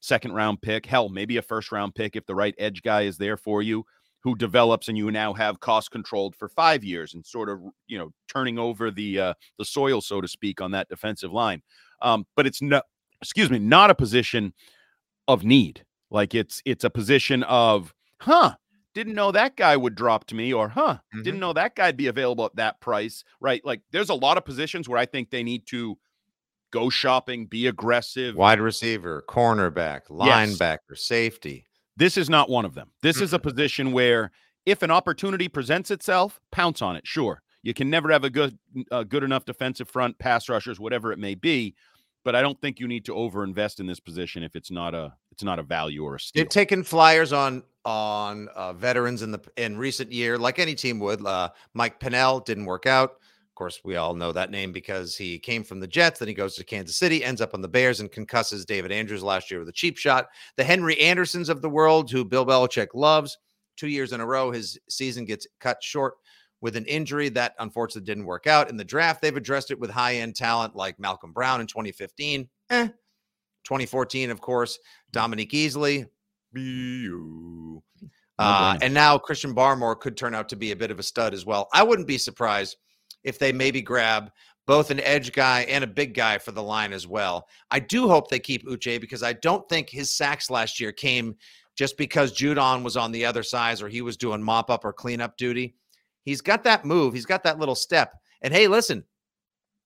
second 0.00 0.32
round 0.32 0.60
pick, 0.62 0.86
hell, 0.86 1.08
maybe 1.08 1.36
a 1.36 1.42
first 1.42 1.70
round 1.72 1.94
pick 1.94 2.16
if 2.16 2.26
the 2.26 2.34
right 2.34 2.54
edge 2.58 2.82
guy 2.82 3.02
is 3.02 3.16
there 3.18 3.36
for 3.36 3.62
you, 3.62 3.84
who 4.22 4.34
develops 4.34 4.88
and 4.88 4.98
you 4.98 5.10
now 5.10 5.32
have 5.32 5.60
cost 5.60 5.90
controlled 5.90 6.34
for 6.36 6.48
five 6.48 6.82
years 6.84 7.14
and 7.14 7.24
sort 7.24 7.48
of 7.48 7.60
you 7.86 7.98
know 7.98 8.10
turning 8.28 8.58
over 8.58 8.90
the 8.90 9.18
uh, 9.20 9.34
the 9.58 9.64
soil, 9.64 10.00
so 10.00 10.20
to 10.20 10.28
speak, 10.28 10.60
on 10.60 10.70
that 10.72 10.88
defensive 10.88 11.32
line. 11.32 11.62
Um, 12.02 12.26
but 12.36 12.46
it's 12.46 12.62
not, 12.62 12.84
excuse 13.20 13.50
me, 13.50 13.58
not 13.58 13.90
a 13.90 13.94
position 13.94 14.54
of 15.28 15.44
need. 15.44 15.84
Like 16.10 16.34
it's 16.34 16.62
it's 16.64 16.84
a 16.84 16.90
position 16.90 17.42
of, 17.44 17.94
huh, 18.20 18.54
didn't 19.00 19.14
know 19.14 19.32
that 19.32 19.56
guy 19.56 19.76
would 19.76 19.94
drop 19.94 20.24
to 20.26 20.34
me, 20.34 20.52
or 20.52 20.68
huh, 20.68 20.98
Mhm. 21.14 21.24
didn't 21.24 21.40
know 21.40 21.52
that 21.54 21.74
guy'd 21.74 21.96
be 21.96 22.06
available 22.08 22.44
at 22.44 22.56
that 22.56 22.80
price, 22.80 23.24
right? 23.40 23.64
Like 23.64 23.80
there's 23.90 24.10
a 24.10 24.14
lot 24.14 24.36
of 24.36 24.44
positions 24.44 24.88
where 24.88 24.98
I 24.98 25.06
think 25.06 25.30
they 25.30 25.42
need 25.42 25.66
to 25.68 25.98
go 26.70 26.88
shopping, 26.90 27.46
be 27.46 27.66
aggressive. 27.66 28.36
Wide 28.36 28.60
receiver, 28.60 29.24
cornerback, 29.28 30.02
Yes. 30.08 30.58
linebacker, 30.58 30.96
safety. 30.96 31.66
This 31.96 32.16
is 32.16 32.30
not 32.30 32.48
one 32.48 32.64
of 32.64 32.74
them. 32.74 32.90
This 33.02 33.20
is 33.20 33.32
a 33.32 33.38
position 33.38 33.92
where 33.92 34.30
if 34.66 34.82
an 34.82 34.90
opportunity 34.90 35.48
presents 35.48 35.90
itself, 35.90 36.38
pounce 36.52 36.80
on 36.82 36.94
it. 36.96 37.06
Sure. 37.06 37.42
You 37.62 37.74
can 37.74 37.90
never 37.90 38.10
have 38.10 38.24
a 38.24 38.30
good 38.30 38.58
good 39.08 39.24
enough 39.24 39.44
defensive 39.44 39.88
front, 39.88 40.18
pass 40.18 40.48
rushers, 40.48 40.78
whatever 40.78 41.12
it 41.12 41.18
may 41.18 41.34
be, 41.34 41.74
but 42.24 42.36
I 42.36 42.42
don't 42.42 42.60
think 42.60 42.78
you 42.78 42.86
need 42.86 43.04
to 43.06 43.12
overinvest 43.14 43.80
in 43.80 43.86
this 43.86 44.00
position 44.00 44.42
if 44.42 44.54
it's 44.54 44.70
not 44.70 44.94
a 44.94 45.14
it's 45.40 45.44
not 45.46 45.58
a 45.58 45.62
value 45.62 46.04
or 46.04 46.16
a 46.16 46.20
steal. 46.20 46.42
They've 46.42 46.50
taken 46.50 46.84
flyers 46.84 47.32
on 47.32 47.62
on 47.86 48.48
uh, 48.48 48.74
veterans 48.74 49.22
in 49.22 49.30
the 49.30 49.40
in 49.56 49.78
recent 49.78 50.12
year, 50.12 50.36
like 50.36 50.58
any 50.58 50.74
team 50.74 50.98
would. 51.00 51.24
Uh, 51.24 51.48
Mike 51.72 51.98
Pennel 51.98 52.40
didn't 52.40 52.66
work 52.66 52.84
out. 52.84 53.12
Of 53.12 53.54
course, 53.54 53.80
we 53.82 53.96
all 53.96 54.14
know 54.14 54.32
that 54.32 54.50
name 54.50 54.70
because 54.70 55.16
he 55.16 55.38
came 55.38 55.64
from 55.64 55.80
the 55.80 55.86
Jets. 55.86 56.18
Then 56.18 56.28
he 56.28 56.34
goes 56.34 56.56
to 56.56 56.64
Kansas 56.64 56.96
City, 56.96 57.24
ends 57.24 57.40
up 57.40 57.54
on 57.54 57.62
the 57.62 57.68
Bears, 57.68 58.00
and 58.00 58.12
concusses 58.12 58.66
David 58.66 58.92
Andrews 58.92 59.22
last 59.22 59.50
year 59.50 59.60
with 59.60 59.68
a 59.70 59.72
cheap 59.72 59.96
shot. 59.96 60.28
The 60.58 60.64
Henry 60.64 60.98
Andersons 61.00 61.48
of 61.48 61.62
the 61.62 61.70
world, 61.70 62.10
who 62.10 62.22
Bill 62.22 62.44
Belichick 62.44 62.88
loves, 62.92 63.38
two 63.78 63.88
years 63.88 64.12
in 64.12 64.20
a 64.20 64.26
row, 64.26 64.50
his 64.50 64.78
season 64.90 65.24
gets 65.24 65.46
cut 65.58 65.82
short 65.82 66.16
with 66.60 66.76
an 66.76 66.84
injury 66.84 67.30
that 67.30 67.54
unfortunately 67.60 68.04
didn't 68.04 68.26
work 68.26 68.46
out. 68.46 68.68
In 68.68 68.76
the 68.76 68.84
draft, 68.84 69.22
they've 69.22 69.34
addressed 69.34 69.70
it 69.70 69.80
with 69.80 69.90
high 69.90 70.16
end 70.16 70.36
talent 70.36 70.76
like 70.76 70.98
Malcolm 70.98 71.32
Brown 71.32 71.62
in 71.62 71.66
2015. 71.66 72.46
Eh. 72.68 72.88
2014, 73.64 74.30
of 74.30 74.40
course, 74.40 74.78
Dominique 75.12 75.52
Easley. 75.52 76.06
Uh, 78.38 78.78
and 78.80 78.94
now 78.94 79.18
Christian 79.18 79.54
Barmore 79.54 80.00
could 80.00 80.16
turn 80.16 80.34
out 80.34 80.48
to 80.48 80.56
be 80.56 80.72
a 80.72 80.76
bit 80.76 80.90
of 80.90 80.98
a 80.98 81.02
stud 81.02 81.34
as 81.34 81.44
well. 81.44 81.68
I 81.74 81.82
wouldn't 81.82 82.08
be 82.08 82.16
surprised 82.16 82.76
if 83.22 83.38
they 83.38 83.52
maybe 83.52 83.82
grab 83.82 84.30
both 84.66 84.90
an 84.90 85.00
edge 85.00 85.32
guy 85.32 85.62
and 85.62 85.84
a 85.84 85.86
big 85.86 86.14
guy 86.14 86.38
for 86.38 86.52
the 86.52 86.62
line 86.62 86.92
as 86.92 87.06
well. 87.06 87.48
I 87.70 87.80
do 87.80 88.08
hope 88.08 88.30
they 88.30 88.38
keep 88.38 88.66
Uche 88.66 89.00
because 89.00 89.22
I 89.22 89.34
don't 89.34 89.68
think 89.68 89.90
his 89.90 90.14
sacks 90.14 90.48
last 90.48 90.80
year 90.80 90.92
came 90.92 91.34
just 91.76 91.98
because 91.98 92.32
Judon 92.32 92.82
was 92.82 92.96
on 92.96 93.12
the 93.12 93.24
other 93.24 93.42
side 93.42 93.82
or 93.82 93.88
he 93.88 94.00
was 94.00 94.16
doing 94.16 94.42
mop 94.42 94.70
up 94.70 94.84
or 94.84 94.92
cleanup 94.92 95.36
duty. 95.36 95.74
He's 96.22 96.40
got 96.40 96.64
that 96.64 96.84
move, 96.84 97.14
he's 97.14 97.26
got 97.26 97.42
that 97.44 97.58
little 97.58 97.74
step. 97.74 98.14
And 98.42 98.54
hey, 98.54 98.68
listen, 98.68 99.04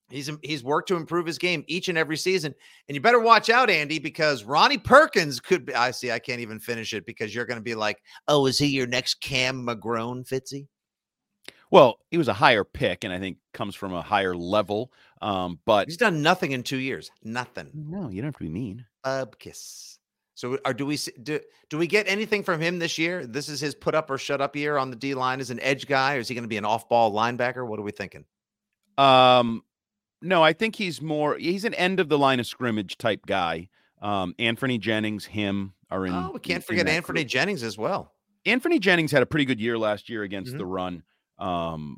He's 0.09 0.29
he's 0.43 0.63
worked 0.63 0.87
to 0.89 0.95
improve 0.95 1.25
his 1.25 1.37
game 1.37 1.63
each 1.67 1.89
and 1.89 1.97
every 1.97 2.17
season, 2.17 2.53
and 2.87 2.95
you 2.95 3.01
better 3.01 3.19
watch 3.19 3.49
out, 3.49 3.69
Andy, 3.69 3.97
because 3.97 4.43
Ronnie 4.43 4.77
Perkins 4.77 5.39
could 5.39 5.65
be. 5.65 5.73
I 5.73 5.91
see. 5.91 6.11
I 6.11 6.19
can't 6.19 6.41
even 6.41 6.59
finish 6.59 6.93
it 6.93 7.05
because 7.05 7.33
you're 7.33 7.45
going 7.45 7.59
to 7.59 7.63
be 7.63 7.75
like, 7.75 8.01
"Oh, 8.27 8.45
is 8.45 8.59
he 8.59 8.67
your 8.67 8.85
next 8.85 9.19
Cam 9.21 9.65
McGrone, 9.65 10.27
Fitzy?" 10.27 10.67
Well, 11.71 11.97
he 12.11 12.17
was 12.17 12.27
a 12.27 12.33
higher 12.33 12.63
pick, 12.63 13.03
and 13.03 13.11
I 13.11 13.19
think 13.19 13.37
comes 13.53 13.75
from 13.75 13.93
a 13.93 14.01
higher 14.01 14.35
level. 14.35 14.93
Um, 15.21 15.59
but 15.65 15.87
he's 15.87 15.97
done 15.97 16.21
nothing 16.21 16.51
in 16.51 16.61
two 16.61 16.77
years. 16.77 17.09
Nothing. 17.23 17.71
No, 17.73 18.09
you 18.09 18.21
don't 18.21 18.27
have 18.27 18.37
to 18.37 18.43
be 18.43 18.49
mean. 18.49 18.85
Bubkiss. 19.03 19.97
So, 20.35 20.59
are 20.65 20.73
do 20.73 20.85
we 20.85 20.97
do 21.23 21.39
do 21.69 21.77
we 21.77 21.87
get 21.87 22.07
anything 22.07 22.43
from 22.43 22.61
him 22.61 22.77
this 22.77 22.97
year? 22.97 23.25
This 23.25 23.49
is 23.49 23.59
his 23.59 23.73
put 23.73 23.95
up 23.95 24.09
or 24.09 24.17
shut 24.17 24.39
up 24.39 24.55
year 24.55 24.77
on 24.77 24.89
the 24.89 24.95
D 24.95 25.15
line 25.15 25.39
as 25.39 25.49
an 25.49 25.59
edge 25.61 25.87
guy, 25.87 26.15
or 26.15 26.19
is 26.19 26.27
he 26.27 26.35
going 26.35 26.43
to 26.43 26.49
be 26.49 26.57
an 26.57 26.65
off 26.65 26.87
ball 26.87 27.11
linebacker? 27.11 27.65
What 27.65 27.79
are 27.79 27.83
we 27.83 27.91
thinking? 27.91 28.25
Um, 28.97 29.63
no, 30.25 30.43
I 30.43 30.53
think 30.53 30.75
he's 30.75 31.01
more. 31.01 31.37
He's 31.37 31.65
an 31.65 31.73
end 31.75 31.99
of 31.99 32.09
the 32.09 32.17
line 32.17 32.39
of 32.39 32.47
scrimmage 32.47 32.97
type 32.97 33.25
guy. 33.25 33.69
Um, 34.01 34.33
Anfernee 34.39 34.79
Jennings, 34.79 35.25
him 35.25 35.73
are 35.89 36.05
in. 36.05 36.13
Oh, 36.13 36.31
we 36.33 36.39
can't 36.39 36.57
in, 36.57 36.61
forget 36.61 36.87
in 36.87 37.01
Anfernee 37.01 37.15
group. 37.15 37.27
Jennings 37.27 37.63
as 37.63 37.77
well. 37.77 38.11
Anthony 38.45 38.79
Jennings 38.79 39.11
had 39.11 39.23
a 39.23 39.25
pretty 39.25 39.45
good 39.45 39.59
year 39.59 39.77
last 39.77 40.09
year 40.09 40.23
against 40.23 40.51
mm-hmm. 40.51 40.57
the 40.59 40.65
run. 40.65 41.03
Um, 41.39 41.97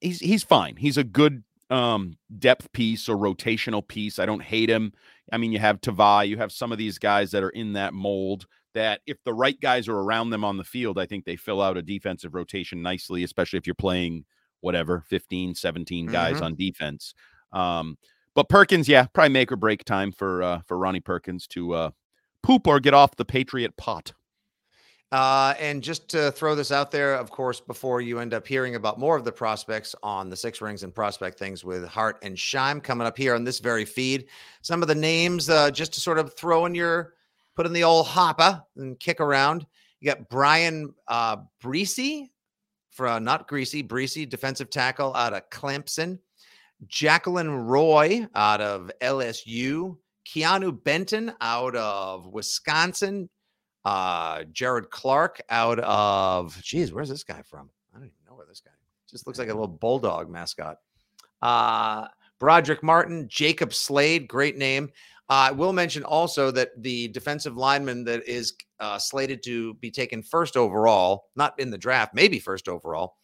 he's 0.00 0.20
he's 0.20 0.42
fine. 0.42 0.76
He's 0.76 0.96
a 0.96 1.04
good 1.04 1.42
um 1.68 2.16
depth 2.38 2.70
piece 2.72 3.08
or 3.08 3.16
rotational 3.16 3.86
piece. 3.86 4.18
I 4.18 4.26
don't 4.26 4.42
hate 4.42 4.70
him. 4.70 4.92
I 5.32 5.38
mean, 5.38 5.52
you 5.52 5.58
have 5.58 5.80
Tavai, 5.80 6.28
you 6.28 6.36
have 6.38 6.52
some 6.52 6.70
of 6.70 6.78
these 6.78 6.98
guys 6.98 7.32
that 7.32 7.42
are 7.42 7.50
in 7.50 7.72
that 7.72 7.92
mold 7.92 8.46
that 8.74 9.00
if 9.06 9.22
the 9.24 9.34
right 9.34 9.58
guys 9.60 9.88
are 9.88 9.98
around 9.98 10.30
them 10.30 10.44
on 10.44 10.58
the 10.58 10.64
field, 10.64 10.98
I 10.98 11.06
think 11.06 11.24
they 11.24 11.34
fill 11.34 11.62
out 11.62 11.78
a 11.78 11.82
defensive 11.82 12.34
rotation 12.34 12.82
nicely, 12.82 13.24
especially 13.24 13.56
if 13.56 13.66
you're 13.66 13.74
playing 13.74 14.24
whatever 14.60 15.02
15, 15.08 15.54
17 15.54 16.06
guys 16.06 16.36
mm-hmm. 16.36 16.44
on 16.44 16.54
defense. 16.56 17.14
Um, 17.52 17.96
but 18.34 18.48
Perkins, 18.48 18.88
yeah, 18.88 19.06
probably 19.12 19.32
make 19.32 19.50
or 19.50 19.56
break 19.56 19.84
time 19.84 20.12
for 20.12 20.42
uh 20.42 20.60
for 20.66 20.78
Ronnie 20.78 21.00
Perkins 21.00 21.46
to 21.48 21.72
uh 21.72 21.90
poop 22.42 22.66
or 22.66 22.80
get 22.80 22.94
off 22.94 23.16
the 23.16 23.24
Patriot 23.24 23.76
pot. 23.76 24.12
Uh, 25.12 25.54
and 25.60 25.82
just 25.82 26.08
to 26.08 26.32
throw 26.32 26.56
this 26.56 26.72
out 26.72 26.90
there, 26.90 27.14
of 27.14 27.30
course, 27.30 27.60
before 27.60 28.00
you 28.00 28.18
end 28.18 28.34
up 28.34 28.46
hearing 28.46 28.74
about 28.74 28.98
more 28.98 29.16
of 29.16 29.24
the 29.24 29.30
prospects 29.30 29.94
on 30.02 30.28
the 30.28 30.36
Six 30.36 30.60
Rings 30.60 30.82
and 30.82 30.92
Prospect 30.92 31.38
Things 31.38 31.64
with 31.64 31.86
Hart 31.86 32.18
and 32.22 32.36
Scheim 32.36 32.82
coming 32.82 33.06
up 33.06 33.16
here 33.16 33.34
on 33.34 33.44
this 33.44 33.60
very 33.60 33.84
feed, 33.84 34.26
some 34.62 34.82
of 34.82 34.88
the 34.88 34.94
names 34.96 35.48
uh, 35.48 35.70
just 35.70 35.92
to 35.94 36.00
sort 36.00 36.18
of 36.18 36.34
throw 36.34 36.66
in 36.66 36.74
your, 36.74 37.14
put 37.54 37.66
in 37.66 37.72
the 37.72 37.84
old 37.84 38.06
hopper 38.06 38.60
and 38.76 38.98
kick 38.98 39.20
around. 39.20 39.64
You 40.00 40.10
got 40.10 40.28
Bryan 40.28 40.92
uh, 41.06 41.36
Bresee, 41.62 42.30
for 42.90 43.06
uh, 43.06 43.18
not 43.20 43.46
Greasy, 43.46 43.84
Bresee, 43.84 44.28
defensive 44.28 44.70
tackle 44.70 45.14
out 45.14 45.34
of 45.34 45.48
Clemson. 45.50 46.18
Jaquelin 46.86 47.66
Roy 47.66 48.26
out 48.34 48.60
of 48.60 48.90
LSU. 49.00 49.96
Keanu 50.26 50.82
Benton 50.82 51.32
out 51.40 51.76
of 51.76 52.26
Wisconsin. 52.26 53.28
Uh, 53.84 54.42
Jared 54.52 54.90
Clark 54.90 55.40
out 55.48 55.78
of, 55.78 56.60
geez, 56.60 56.92
where's 56.92 57.08
this 57.08 57.22
guy 57.22 57.42
from? 57.42 57.70
I 57.94 57.98
don't 57.98 58.06
even 58.06 58.16
know 58.28 58.34
where 58.34 58.46
this 58.46 58.60
guy 58.60 58.72
just 59.08 59.26
looks 59.26 59.38
like 59.38 59.48
a 59.48 59.52
little 59.52 59.68
bulldog 59.68 60.28
mascot. 60.28 60.78
Uh, 61.40 62.08
Brodric 62.40 62.82
Martin, 62.82 63.28
Jacob 63.28 63.72
Slade, 63.72 64.26
great 64.26 64.58
name. 64.58 64.90
Uh, 65.28 65.48
I 65.48 65.50
will 65.52 65.72
mention 65.72 66.02
also 66.04 66.50
that 66.50 66.70
the 66.82 67.08
defensive 67.08 67.56
lineman 67.56 68.04
that 68.04 68.28
is 68.28 68.54
uh, 68.80 68.98
slated 68.98 69.42
to 69.44 69.74
be 69.74 69.90
taken 69.90 70.22
first 70.22 70.56
overall, 70.56 71.26
not 71.36 71.58
in 71.58 71.70
the 71.70 71.78
draft, 71.78 72.14
maybe 72.14 72.38
first 72.38 72.68
overall, 72.68 73.16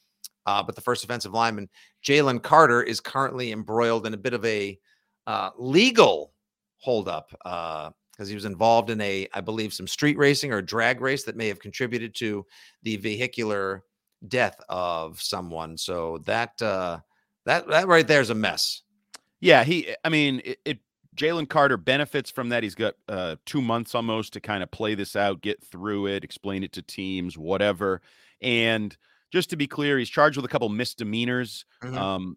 uh, 0.47 0.63
but 0.63 0.75
the 0.75 0.81
first 0.81 1.05
offensive 1.05 1.33
lineman, 1.33 1.69
Jalen 2.05 2.43
Carter, 2.43 2.83
is 2.83 3.01
currently 3.01 3.53
embroiled 3.53 4.07
in 4.07 4.15
a 4.15 4.19
bit 4.19 4.35
of 4.35 4.45
a 4.45 4.79
uh, 5.27 5.51
legal 5.57 6.33
holdup. 6.79 7.31
Uh, 7.45 7.91
because 8.13 8.29
he 8.29 8.35
was 8.35 8.45
involved 8.45 8.91
in 8.91 9.01
a, 9.01 9.27
I 9.33 9.41
believe, 9.41 9.73
some 9.73 9.89
street 9.89 10.19
racing 10.19 10.53
or 10.53 10.61
drag 10.61 11.01
race 11.01 11.25
that 11.25 11.35
may 11.35 11.49
have 11.49 11.59
contributed 11.59 12.15
to 12.17 12.45
the 12.83 12.97
vehicular 12.99 13.85
death 14.29 14.61
of 14.69 15.21
someone. 15.21 15.77
So 15.79 16.19
that 16.27 16.61
uh, 16.61 17.01
that 17.47 17.67
that 17.69 17.89
right 17.89 18.07
there 18.07 18.21
is 18.21 18.31
a 18.31 18.35
mess. 18.35 18.83
Yeah, 19.41 19.65
he. 19.65 19.95
I 20.05 20.09
mean, 20.09 20.43
it. 20.45 20.59
it 20.65 20.79
Jalen 21.15 21.47
Carter 21.47 21.77
benefits 21.77 22.31
from 22.31 22.49
that. 22.49 22.63
He's 22.63 22.75
got 22.75 22.95
uh, 23.07 23.37
two 23.45 23.61
months 23.61 23.95
almost 23.95 24.33
to 24.33 24.41
kind 24.41 24.63
of 24.63 24.71
play 24.71 24.95
this 24.95 25.15
out, 25.15 25.43
get 25.43 25.63
through 25.63 26.07
it, 26.07 26.25
explain 26.25 26.65
it 26.65 26.73
to 26.73 26.81
teams, 26.81 27.37
whatever. 27.37 28.01
And 28.41 28.97
just 29.33 29.51
to 29.51 29.57
be 29.57 29.67
clear, 29.67 29.99
he's 29.99 30.11
charged 30.11 30.37
with 30.37 30.45
a 30.45 30.49
couple 30.49 30.69
misdemeanors. 30.69 31.65
Mm-hmm. 31.83 31.99
Um, 31.99 32.37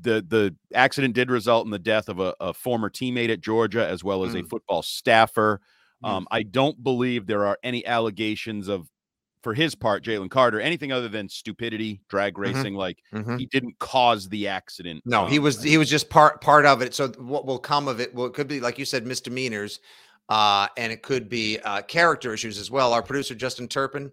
the 0.00 0.24
the 0.26 0.54
accident 0.74 1.14
did 1.14 1.30
result 1.30 1.66
in 1.66 1.70
the 1.70 1.78
death 1.78 2.08
of 2.08 2.18
a, 2.18 2.34
a 2.40 2.54
former 2.54 2.88
teammate 2.88 3.30
at 3.30 3.40
Georgia 3.40 3.86
as 3.86 4.02
well 4.02 4.24
as 4.24 4.34
mm. 4.34 4.44
a 4.44 4.48
football 4.48 4.82
staffer. 4.82 5.60
Mm. 6.02 6.08
Um, 6.08 6.28
I 6.30 6.44
don't 6.44 6.82
believe 6.82 7.26
there 7.26 7.46
are 7.46 7.58
any 7.62 7.84
allegations 7.84 8.68
of, 8.68 8.88
for 9.42 9.52
his 9.54 9.74
part, 9.74 10.02
Jalen 10.02 10.30
Carter, 10.30 10.60
anything 10.60 10.92
other 10.92 11.08
than 11.08 11.28
stupidity, 11.28 12.00
drag 12.08 12.34
mm-hmm. 12.34 12.42
racing. 12.42 12.64
Mm-hmm. 12.72 12.76
Like 12.76 12.98
mm-hmm. 13.12 13.36
he 13.36 13.46
didn't 13.46 13.78
cause 13.80 14.28
the 14.28 14.48
accident. 14.48 15.02
No, 15.04 15.24
um, 15.24 15.30
he 15.30 15.38
was 15.38 15.62
he 15.62 15.76
was 15.76 15.90
just 15.90 16.08
part 16.08 16.40
part 16.40 16.64
of 16.64 16.80
it. 16.80 16.94
So 16.94 17.08
what 17.18 17.44
will 17.44 17.58
come 17.58 17.88
of 17.88 18.00
it? 18.00 18.14
Well, 18.14 18.26
it 18.26 18.32
could 18.32 18.48
be 18.48 18.60
like 18.60 18.78
you 18.78 18.84
said, 18.84 19.06
misdemeanors. 19.06 19.80
Uh, 20.32 20.66
and 20.78 20.90
it 20.90 21.02
could 21.02 21.28
be 21.28 21.58
uh, 21.58 21.82
character 21.82 22.32
issues 22.32 22.58
as 22.58 22.70
well. 22.70 22.94
Our 22.94 23.02
producer 23.02 23.34
Justin 23.34 23.68
Turpin, 23.68 24.10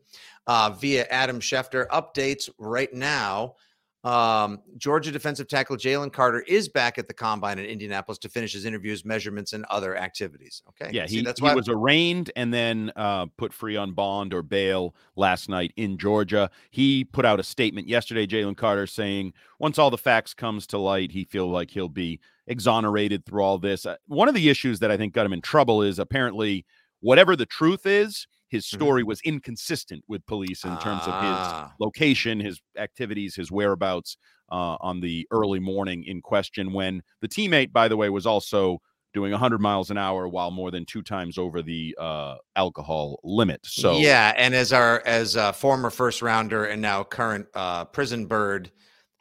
uh, 0.47 0.71
via 0.71 1.05
Adam 1.05 1.39
Schefter, 1.39 1.87
updates 1.87 2.49
right 2.57 2.93
now 2.93 3.55
um, 4.03 4.61
Georgia 4.77 5.11
defensive 5.11 5.47
tackle 5.49 5.75
Jalen 5.75 6.13
Carter 6.13 6.39
is 6.41 6.69
back 6.69 6.97
at 6.97 7.07
the 7.07 7.13
combine 7.13 7.59
in 7.59 7.65
Indianapolis 7.65 8.17
to 8.19 8.29
finish 8.29 8.53
his 8.53 8.63
interviews, 8.63 9.03
measurements, 9.03 9.51
and 9.51 9.65
other 9.65 9.97
activities. 9.97 10.63
Okay. 10.69 10.89
Yeah, 10.93 11.03
he, 11.03 11.17
See, 11.17 11.21
that's 11.21 11.39
he 11.39 11.45
why 11.45 11.53
was 11.53 11.67
arraigned 11.67 12.31
and 12.37 12.53
then 12.53 12.93
uh, 12.95 13.25
put 13.37 13.53
free 13.53 13.75
on 13.75 13.93
bond 13.93 14.33
or 14.33 14.41
bail 14.41 14.95
last 15.17 15.49
night 15.49 15.73
in 15.75 15.97
Georgia. 15.97 16.49
He 16.71 17.03
put 17.03 17.25
out 17.25 17.41
a 17.41 17.43
statement 17.43 17.89
yesterday, 17.89 18.25
Jalen 18.25 18.55
Carter, 18.55 18.87
saying 18.87 19.33
once 19.59 19.77
all 19.77 19.89
the 19.89 19.97
facts 19.97 20.33
comes 20.33 20.65
to 20.67 20.77
light, 20.77 21.11
he 21.11 21.25
feel 21.25 21.49
like 21.49 21.69
he'll 21.69 21.89
be 21.89 22.21
exonerated 22.47 23.25
through 23.25 23.43
all 23.43 23.57
this. 23.57 23.85
Uh, 23.85 23.97
one 24.07 24.29
of 24.29 24.35
the 24.35 24.49
issues 24.49 24.79
that 24.79 24.91
I 24.91 24.97
think 24.97 25.13
got 25.13 25.25
him 25.25 25.33
in 25.33 25.41
trouble 25.41 25.81
is 25.81 25.99
apparently 25.99 26.65
whatever 27.01 27.35
the 27.35 27.45
truth 27.45 27.85
is, 27.85 28.27
his 28.49 28.65
mm-hmm. 28.65 28.77
story 28.77 29.01
mm-hmm. 29.01 29.09
was 29.09 29.21
inconsistent 29.21 30.03
with 30.07 30.25
police 30.25 30.63
in 30.63 30.77
terms 30.79 31.01
of 31.03 31.13
his 31.21 31.37
ah. 31.37 31.71
location, 31.79 32.39
his 32.39 32.59
activities, 32.77 33.35
his 33.35 33.51
whereabouts 33.51 34.17
uh, 34.51 34.77
on 34.81 34.99
the 34.99 35.27
early 35.31 35.59
morning 35.59 36.03
in 36.05 36.21
question. 36.21 36.73
When 36.73 37.01
the 37.21 37.27
teammate, 37.27 37.71
by 37.71 37.87
the 37.87 37.97
way, 37.97 38.09
was 38.09 38.25
also 38.25 38.79
doing 39.13 39.31
100 39.31 39.59
miles 39.59 39.89
an 39.89 39.97
hour 39.97 40.27
while 40.27 40.51
more 40.51 40.71
than 40.71 40.85
two 40.85 41.01
times 41.01 41.37
over 41.37 41.61
the 41.61 41.95
uh, 41.99 42.35
alcohol 42.55 43.19
limit. 43.23 43.61
So 43.63 43.97
yeah, 43.97 44.33
and 44.37 44.53
as 44.53 44.73
our 44.73 45.01
as 45.05 45.35
a 45.35 45.53
former 45.53 45.89
first 45.89 46.21
rounder 46.21 46.65
and 46.65 46.81
now 46.81 47.03
current 47.03 47.47
uh, 47.53 47.85
prison 47.85 48.25
bird. 48.25 48.71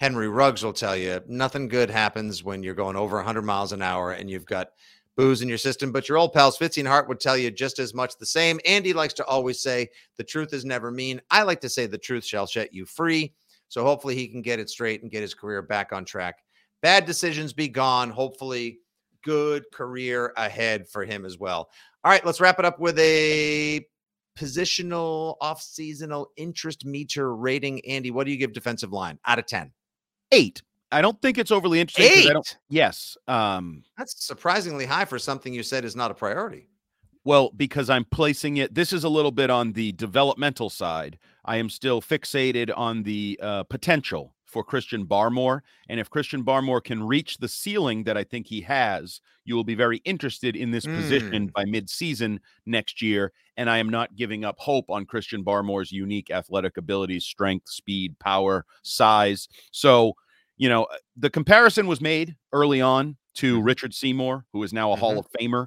Henry 0.01 0.29
Ruggs 0.29 0.63
will 0.63 0.73
tell 0.73 0.97
you 0.97 1.21
nothing 1.27 1.67
good 1.67 1.91
happens 1.91 2.45
when 2.45 2.63
you're 2.63 2.73
going 2.73 2.95
over 2.95 3.17
100 3.17 3.43
miles 3.43 3.73
an 3.73 3.83
hour 3.83 4.13
and 4.13 4.31
you've 4.31 4.47
got 4.47 4.69
booze 5.19 5.43
in 5.43 5.49
your 5.49 5.59
system. 5.59 5.93
But 5.93 6.09
your 6.09 6.17
old 6.17 6.33
pals 6.33 6.57
Fitzy 6.57 6.79
and 6.79 6.89
Hart 6.89 7.09
would 7.09 7.21
tell 7.21 7.37
you 7.37 7.51
just 7.51 7.79
as 7.81 7.93
much 7.93 8.17
the 8.17 8.25
same. 8.25 8.59
Andy 8.65 8.95
likes 8.95 9.13
to 9.15 9.27
always 9.27 9.61
say 9.61 9.91
the 10.17 10.25
truth 10.25 10.55
is 10.55 10.65
never 10.65 10.91
mean. 10.91 11.21
I 11.31 11.43
like 11.43 11.61
to 11.63 11.69
say 11.69 11.87
the 11.87 11.99
truth 11.99 12.25
shall 12.25 12.47
set 12.47 12.73
you 12.73 12.87
free. 12.87 13.35
So 13.69 13.85
hopefully 13.85 14.15
he 14.15 14.29
can 14.29 14.41
get 14.41 14.61
it 14.61 14.71
straight 14.71 15.03
and 15.03 15.11
get 15.11 15.21
his 15.21 15.35
career 15.35 15.61
back 15.61 15.93
on 15.93 16.07
track. 16.07 16.37
Bad 16.81 17.05
decisions 17.05 17.53
be 17.53 17.69
gone. 17.69 18.09
Hopefully, 18.09 18.79
good 19.25 19.65
career 19.73 20.33
ahead 20.37 20.89
for 20.89 21.05
him 21.05 21.27
as 21.27 21.37
well. 21.37 21.69
All 22.05 22.13
right, 22.13 22.25
let's 22.25 22.41
wrap 22.41 22.61
it 22.61 22.65
up 22.65 22.79
with 22.79 22.97
a 23.01 23.85
positional 24.39 25.35
off-seasonal 25.41 26.31
interest 26.37 26.87
meter 26.87 27.35
rating. 27.35 27.85
Andy, 27.85 28.13
what 28.13 28.25
do 28.25 28.31
you 28.31 28.39
give 28.39 28.53
defensive 28.53 28.93
line 28.93 29.19
out 29.27 29.41
of 29.41 29.47
10? 29.47 29.73
Eight. 30.31 30.63
I 30.91 31.03
don't 31.03 31.21
think 31.21 31.39
it's 31.39 31.51
overly 31.51 31.81
interesting. 31.81 32.31
Eight. 32.37 32.59
yes. 32.69 33.17
Um, 33.27 33.83
That's 33.97 34.25
surprisingly 34.25 34.87
high 34.87 35.05
for 35.05 35.19
something 35.19 35.53
you 35.53 35.63
said 35.63 35.85
is 35.85 35.95
not 35.95 36.11
a 36.11 36.15
priority. 36.15 36.69
Well, 37.25 37.51
because 37.57 37.91
I'm 37.91 38.07
placing 38.07 38.57
it, 38.57 38.75
this 38.75 38.93
is 38.93 39.05
a 39.05 39.09
little 39.09 39.31
bit 39.31 39.51
on 39.51 39.73
the 39.73 39.93
developmental 39.93 40.71
side. 40.71 41.19
I 41.45 41.57
am 41.57 41.69
still 41.69 42.01
fixated 42.01 42.71
on 42.75 43.03
the 43.03 43.39
uh, 43.43 43.65
potential 43.65 44.35
for 44.47 44.65
Christian 44.65 45.05
Barmore. 45.05 45.61
And 45.91 46.01
if 46.01 46.09
Christian 46.09 46.43
Barmore 46.43 46.83
can 46.83 47.03
reach 47.03 47.37
the 47.37 47.49
ceiling 47.49 48.05
that 48.05 48.17
I 48.17 48.25
think 48.25 48.47
he 48.47 48.63
has, 48.63 49.21
you 49.45 49.55
will 49.55 49.65
be 49.65 49.75
very 49.75 49.99
interested 50.05 50.57
in 50.57 50.71
this 50.71 50.87
mm. 50.87 50.97
position 50.97 51.51
by 51.55 51.65
midseason 51.65 52.39
next 52.65 53.03
year. 53.03 53.33
And 53.59 53.69
I 53.69 53.77
am 53.77 53.91
not 53.91 54.17
giving 54.17 54.45
up 54.45 54.59
hope 54.59 54.91
on 54.91 55.05
Christian 55.05 55.45
Barmore's 55.45 55.93
unique 55.93 56.31
athletic 56.31 56.79
abilities, 56.79 57.25
strength, 57.25 57.69
speed, 57.69 58.19
power, 58.19 58.65
size. 58.83 59.49
So, 59.71 60.15
you 60.59 60.69
know, 60.69 60.85
uh, 60.85 60.97
the 61.17 61.31
comparison 61.31 61.87
was 61.87 62.01
made 62.01 62.37
early 62.53 62.81
on 62.81 63.17
to 63.37 63.57
mm-hmm. 63.57 63.65
Richard 63.65 63.95
Seymour, 63.95 64.45
who 64.53 64.63
is 64.63 64.73
now 64.73 64.91
a 64.91 64.95
mm-hmm. 64.95 65.01
Hall 65.01 65.19
of 65.19 65.27
Famer. 65.41 65.67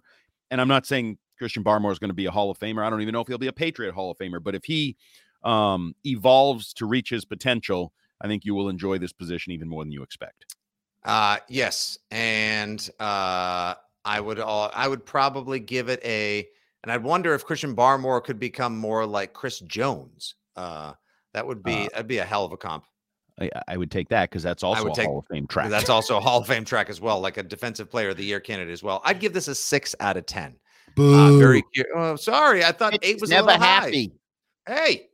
And 0.52 0.62
I'm 0.62 0.68
not 0.68 0.86
saying 0.86 1.18
Christian 1.38 1.64
Barmore 1.64 1.92
is 1.92 2.00
going 2.00 2.10
to 2.10 2.14
be 2.14 2.26
a 2.26 2.32
Hall 2.32 2.52
of 2.52 2.60
Famer. 2.60 2.86
I 2.86 2.90
don't 2.90 3.02
even 3.02 3.14
know 3.14 3.22
if 3.22 3.28
he'll 3.28 3.38
be 3.38 3.48
a 3.48 3.54
Patriot 3.54 3.94
Hall 3.94 4.12
of 4.12 4.18
Famer, 4.18 4.44
but 4.44 4.54
if 4.54 4.66
he 4.66 4.98
um, 5.44 5.96
evolves 6.06 6.74
to 6.74 6.86
reach 6.86 7.10
his 7.10 7.26
potential, 7.26 7.94
I 8.20 8.28
think 8.28 8.46
you 8.46 8.54
will 8.54 8.70
enjoy 8.70 9.00
this 9.00 9.14
position 9.14 9.54
even 9.54 9.68
more 9.68 9.84
than 9.84 9.92
you 9.92 10.04
expect. 10.04 10.56
Uh, 11.04 11.38
yes, 11.50 11.98
and 12.12 12.88
uh, 13.00 13.74
I 14.06 14.20
would 14.20 14.40
uh, 14.40 14.66
I 14.68 14.88
would 14.88 15.04
probably 15.04 15.60
give 15.60 15.90
it 15.90 16.00
a, 16.04 16.48
and 16.84 16.92
I'd 16.92 17.02
wonder 17.02 17.34
if 17.34 17.44
Christian 17.44 17.76
Barmore 17.76 18.24
could 18.24 18.40
become 18.40 18.78
more 18.78 19.06
like 19.08 19.34
Chris 19.34 19.60
Jones. 19.62 20.36
Uh, 20.56 20.94
that 21.34 21.48
would 21.48 21.64
be 21.64 21.86
Uh, 21.86 21.88
that'd 21.92 22.08
be 22.08 22.20
a 22.20 22.26
hell 22.26 22.46
of 22.46 22.52
a 22.52 22.58
comp. 22.58 22.86
I, 23.40 23.50
I 23.68 23.78
would 23.78 23.90
take 23.92 24.10
that 24.10 24.30
because 24.30 24.44
that's 24.44 24.64
also 24.64 24.88
a 24.88 24.94
take- 24.94 25.06
Hall 25.08 25.20
of 25.20 25.26
Fame 25.32 25.48
track. 25.48 25.70
That's 25.70 25.90
also 25.90 26.18
a 26.18 26.20
Hall 26.20 26.40
of 26.42 26.48
Fame 26.48 26.66
track 26.66 26.90
as 26.90 27.00
well, 27.02 27.20
like 27.20 27.38
a 27.38 27.44
Defensive 27.44 27.90
Player 27.90 28.10
of 28.10 28.18
the 28.18 28.26
Year 28.26 28.40
candidate 28.40 28.74
as 28.74 28.84
well. 28.84 29.02
I'd 29.04 29.20
give 29.20 29.34
this 29.34 29.48
a 29.48 29.56
six 29.56 29.96
out 30.00 30.18
of 30.18 30.26
ten. 30.26 30.56
Uh, 30.98 31.38
very. 31.38 31.62
cu- 31.76 31.84
Oh, 31.96 32.16
sorry, 32.18 32.64
I 32.64 32.72
thought 32.72 32.98
eight 33.02 33.22
was 33.22 33.32
a 33.32 33.36
never 33.36 33.48
little 33.48 33.62
high. 33.62 33.66
happy. 33.86 34.12
Hey, 34.68 35.10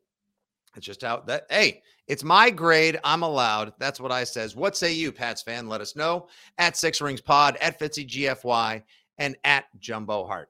it's 0.76 0.86
just 0.86 1.04
how 1.04 1.22
that. 1.28 1.46
Hey, 1.50 1.82
it's 2.08 2.24
my 2.24 2.50
grade. 2.50 3.00
I'm 3.04 3.22
allowed. 3.22 3.74
That's 3.80 4.00
what 4.00 4.12
I 4.12 4.24
says. 4.24 4.56
What 4.56 4.76
say 4.76 4.92
you, 4.94 5.12
Pats 5.12 5.42
fan? 5.44 5.70
Let 5.70 5.82
us 5.82 5.96
know 5.96 6.28
at 6.58 6.76
Six 6.76 7.00
Rings 7.00 7.22
Pod, 7.22 7.58
at 7.62 7.80
Fitzy 7.80 8.08
GFY, 8.08 8.82
and 9.20 9.38
at 9.44 9.66
Jumbo 9.80 10.26
Hart. 10.26 10.50